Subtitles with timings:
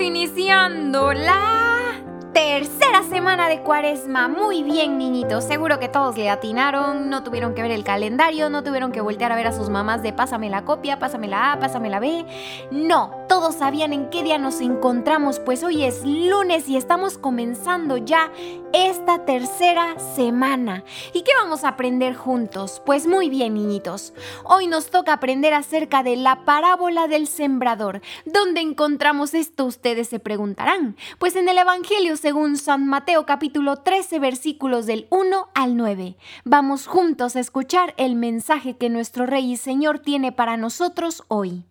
[0.00, 1.92] Iniciando la
[2.32, 4.28] tercera semana de cuaresma.
[4.28, 5.44] Muy bien, niñitos.
[5.44, 9.32] Seguro que todos le atinaron, no tuvieron que ver el calendario, no tuvieron que voltear
[9.32, 12.26] a ver a sus mamás de pásame la copia, pásame la A, pásame la B.
[12.70, 17.96] No, todos sabían en qué día nos encontramos, pues hoy es lunes y estamos comenzando
[17.96, 18.32] ya
[18.72, 20.84] esta tercera semana.
[21.12, 22.82] ¿Y qué vamos a aprender juntos?
[22.84, 24.12] Pues muy bien, niñitos.
[24.44, 28.00] Hoy nos toca aprender acerca de la parábola del sembrador.
[28.24, 29.64] ¿Dónde encontramos esto?
[29.64, 30.96] Ustedes se preguntarán.
[31.18, 36.16] Pues en el Evangelio según San Mateo capítulo 13 versículos del 1 al 9.
[36.46, 41.66] Vamos juntos a escuchar el mensaje que nuestro Rey y Señor tiene para nosotros hoy.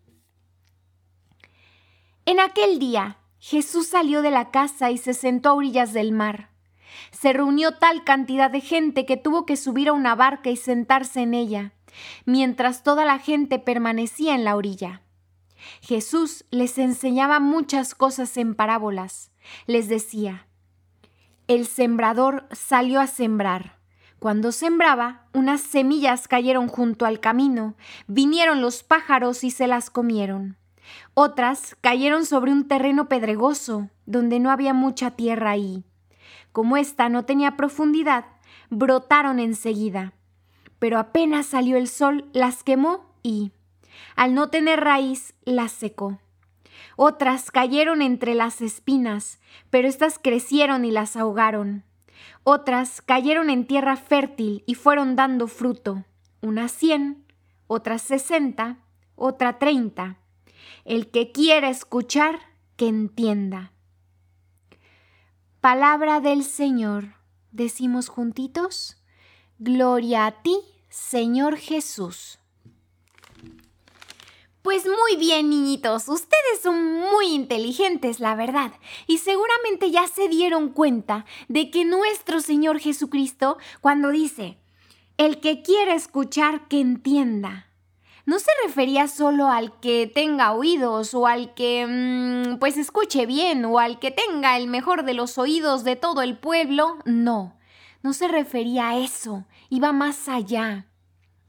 [2.26, 6.52] En aquel día, Jesús salió de la casa y se sentó a orillas del mar.
[7.10, 11.22] Se reunió tal cantidad de gente que tuvo que subir a una barca y sentarse
[11.22, 11.74] en ella,
[12.26, 15.02] mientras toda la gente permanecía en la orilla.
[15.82, 19.32] Jesús les enseñaba muchas cosas en parábolas.
[19.66, 20.47] Les decía,
[21.48, 23.78] el sembrador salió a sembrar.
[24.20, 27.76] Cuando sembraba, unas semillas cayeron junto al camino,
[28.08, 30.58] vinieron los pájaros y se las comieron.
[31.14, 35.84] Otras cayeron sobre un terreno pedregoso, donde no había mucha tierra ahí.
[36.52, 38.26] Como ésta no tenía profundidad,
[38.70, 40.14] brotaron enseguida.
[40.80, 43.52] Pero apenas salió el sol, las quemó y,
[44.16, 46.20] al no tener raíz, las secó.
[47.00, 51.84] Otras cayeron entre las espinas, pero éstas crecieron y las ahogaron.
[52.44, 56.06] Otras cayeron en tierra fértil y fueron dando fruto,
[56.42, 57.24] unas cien,
[57.68, 58.80] otras sesenta,
[59.16, 60.18] otra treinta.
[60.86, 62.40] El que quiera escuchar,
[62.78, 63.74] que entienda.
[65.62, 67.14] Palabra del Señor.
[67.52, 68.98] Decimos juntitos,
[69.60, 70.60] Gloria a ti,
[70.90, 72.40] Señor Jesús.
[74.68, 78.74] Pues muy bien, niñitos, ustedes son muy inteligentes, la verdad,
[79.08, 84.58] y seguramente ya se dieron cuenta de que nuestro Señor Jesucristo, cuando dice,
[85.16, 87.72] el que quiera escuchar, que entienda,
[88.26, 93.64] no se refería solo al que tenga oídos o al que mmm, pues escuche bien
[93.64, 97.58] o al que tenga el mejor de los oídos de todo el pueblo, no,
[98.04, 100.88] no se refería a eso, iba más allá.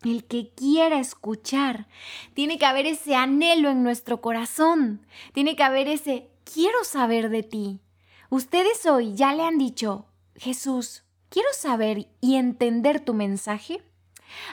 [0.05, 1.89] El que quiera escuchar.
[2.35, 5.07] Tiene que haber ese anhelo en nuestro corazón.
[5.33, 7.81] Tiene que haber ese quiero saber de ti.
[8.31, 13.83] Ustedes hoy ya le han dicho, Jesús, quiero saber y entender tu mensaje.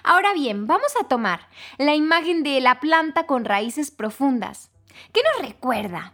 [0.04, 4.72] Ahora bien, vamos a tomar la imagen de la planta con raíces profundas.
[5.14, 6.14] ¿Qué nos recuerda?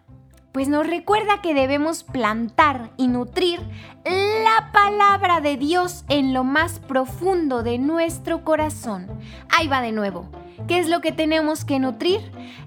[0.52, 3.62] Pues nos recuerda que debemos plantar y nutrir
[4.04, 9.08] la palabra de Dios en lo más profundo de nuestro corazón.
[9.48, 10.28] Ahí va de nuevo.
[10.68, 12.20] ¿Qué es lo que tenemos que nutrir?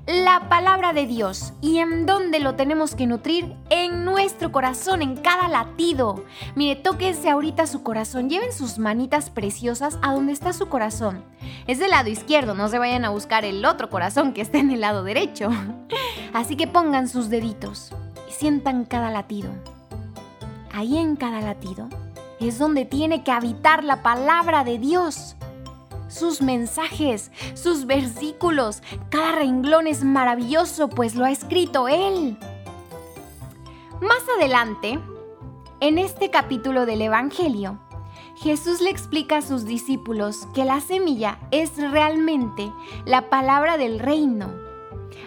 [0.06, 1.52] La palabra de Dios.
[1.60, 3.54] ¿Y en dónde lo tenemos que nutrir?
[3.68, 6.24] En nuestro corazón, en cada latido.
[6.54, 8.30] Mire, tóquense ahorita su corazón.
[8.30, 11.22] Lleven sus manitas preciosas a donde está su corazón.
[11.66, 14.70] Es del lado izquierdo, no se vayan a buscar el otro corazón que está en
[14.70, 15.50] el lado derecho.
[16.34, 17.92] Así que pongan sus deditos
[18.28, 19.50] y sientan cada latido.
[20.72, 21.88] Ahí en cada latido
[22.40, 25.36] es donde tiene que habitar la palabra de Dios.
[26.08, 32.36] Sus mensajes, sus versículos, cada renglón es maravilloso, pues lo ha escrito Él.
[34.00, 34.98] Más adelante,
[35.78, 37.78] en este capítulo del Evangelio,
[38.36, 42.72] Jesús le explica a sus discípulos que la semilla es realmente
[43.04, 44.73] la palabra del reino.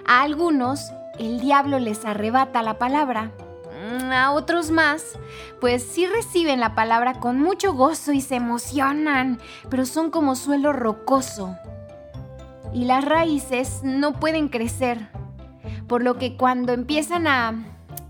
[0.05, 3.31] A algunos el diablo les arrebata la palabra.
[3.77, 5.17] Mm, a otros más,
[5.59, 9.39] pues sí reciben la palabra con mucho gozo y se emocionan,
[9.69, 11.55] pero son como suelo rocoso.
[12.73, 15.07] Y las raíces no pueden crecer,
[15.87, 17.53] por lo que cuando empiezan a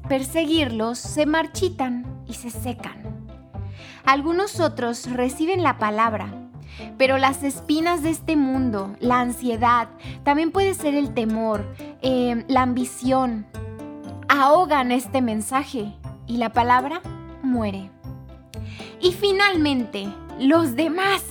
[0.07, 3.03] perseguirlos se marchitan y se secan.
[4.06, 6.46] Algunos otros reciben la palabra,
[6.97, 9.89] pero las espinas de este mundo, la ansiedad,
[10.23, 11.65] también puede ser el temor,
[12.01, 13.45] eh, la ambición,
[14.27, 15.94] ahogan este mensaje
[16.27, 17.01] y la palabra
[17.41, 17.89] muere.
[19.00, 20.07] Y finalmente,
[20.39, 21.24] los demás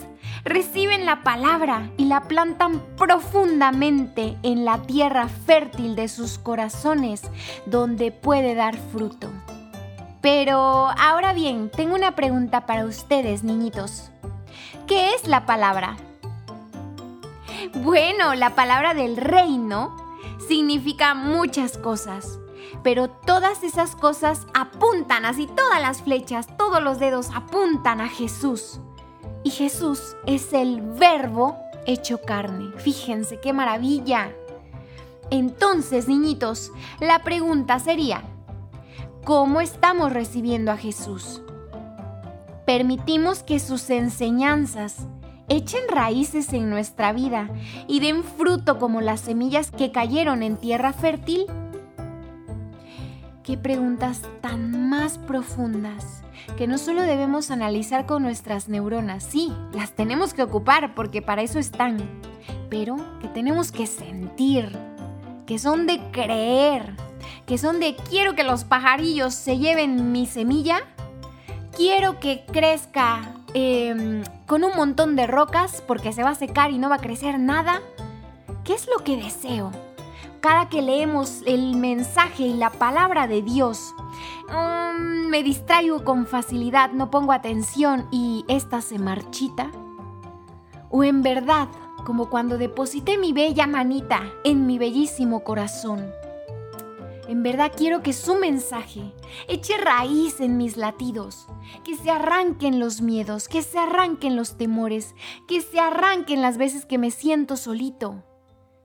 [0.44, 7.22] reciben la palabra y la plantan profundamente en la tierra fértil de sus corazones,
[7.66, 9.28] donde puede dar fruto.
[10.20, 14.10] Pero ahora bien, tengo una pregunta para ustedes, niñitos.
[14.86, 15.96] ¿Qué es la palabra?
[17.82, 19.96] Bueno, la palabra del reino
[20.46, 22.38] significa muchas cosas,
[22.84, 28.78] pero todas esas cosas apuntan, así todas las flechas, todos los dedos apuntan a Jesús.
[29.42, 31.56] Y Jesús es el verbo
[31.86, 32.70] hecho carne.
[32.78, 34.32] Fíjense qué maravilla.
[35.30, 38.22] Entonces, niñitos, la pregunta sería,
[39.24, 41.42] cómo estamos recibiendo a Jesús.
[42.66, 45.06] Permitimos que sus enseñanzas
[45.48, 47.48] echen raíces en nuestra vida
[47.86, 51.46] y den fruto como las semillas que cayeron en tierra fértil.
[53.44, 56.24] Qué preguntas tan más profundas
[56.56, 61.42] que no solo debemos analizar con nuestras neuronas, sí, las tenemos que ocupar porque para
[61.42, 61.98] eso están,
[62.68, 64.76] pero que tenemos que sentir,
[65.46, 66.94] que son de creer,
[67.46, 70.82] que son de quiero que los pajarillos se lleven mi semilla,
[71.76, 73.20] quiero que crezca
[73.54, 77.00] em, con un montón de rocas porque se va a secar y no va a
[77.00, 77.82] crecer nada.
[78.64, 79.70] ¿Qué es lo que deseo?
[80.40, 83.94] Cada que leemos el mensaje y la palabra de Dios,
[84.48, 89.70] mm, me distraigo con facilidad, no pongo atención y esta se marchita.
[90.90, 91.68] O en verdad
[92.04, 96.06] como cuando deposité mi bella manita en mi bellísimo corazón.
[97.28, 99.12] En verdad quiero que su mensaje
[99.48, 101.48] eche raíz en mis latidos,
[101.84, 105.14] que se arranquen los miedos, que se arranquen los temores,
[105.48, 108.22] que se arranquen las veces que me siento solito.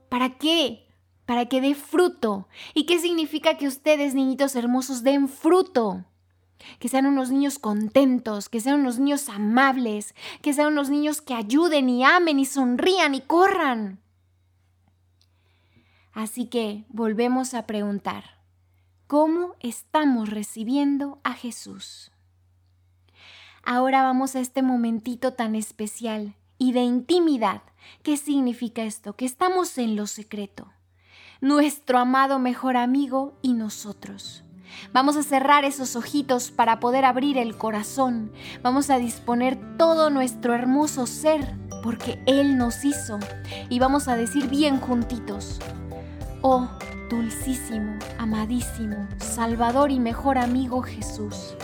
[0.08, 0.88] ¿Para qué?
[1.24, 2.48] Para que dé fruto.
[2.74, 6.04] ¿Y qué significa que ustedes, niñitos hermosos, den fruto?
[6.78, 11.34] que sean unos niños contentos, que sean unos niños amables, que sean unos niños que
[11.34, 14.01] ayuden y amen y sonrían y corran.
[16.12, 18.38] Así que volvemos a preguntar,
[19.06, 22.10] ¿cómo estamos recibiendo a Jesús?
[23.62, 27.62] Ahora vamos a este momentito tan especial y de intimidad.
[28.02, 29.14] ¿Qué significa esto?
[29.14, 30.72] Que estamos en lo secreto.
[31.40, 34.44] Nuestro amado mejor amigo y nosotros.
[34.92, 38.32] Vamos a cerrar esos ojitos para poder abrir el corazón.
[38.62, 43.18] Vamos a disponer todo nuestro hermoso ser porque Él nos hizo.
[43.68, 45.58] Y vamos a decir bien juntitos,
[46.42, 46.68] oh
[47.10, 51.54] dulcísimo, amadísimo, Salvador y mejor amigo Jesús.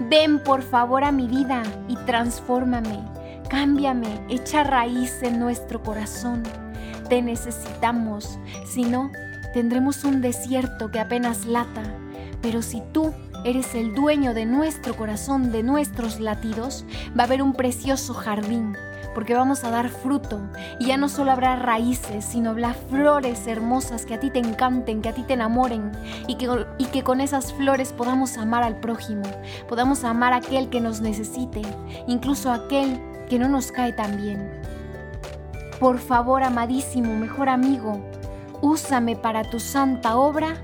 [0.00, 3.04] Ven por favor a mi vida y transfórmame,
[3.48, 6.42] cámbiame, echa raíz en nuestro corazón.
[7.08, 9.10] Te necesitamos, si no,
[9.54, 11.82] tendremos un desierto que apenas lata
[12.46, 13.12] pero si tú
[13.44, 16.84] eres el dueño de nuestro corazón, de nuestros latidos,
[17.18, 18.76] va a haber un precioso jardín,
[19.16, 20.38] porque vamos a dar fruto.
[20.78, 25.00] Y ya no solo habrá raíces, sino habrá flores hermosas que a ti te encanten,
[25.00, 25.90] que a ti te enamoren,
[26.26, 29.22] y que, y que con esas flores podamos amar al prójimo,
[29.70, 31.62] podamos amar a aquel que nos necesite,
[32.06, 34.50] incluso a aquel que no nos cae tan bien.
[35.80, 37.98] Por favor, amadísimo, mejor amigo,
[38.60, 40.58] úsame para tu santa obra.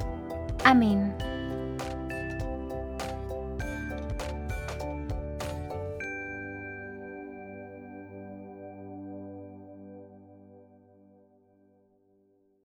[0.63, 1.15] Amén.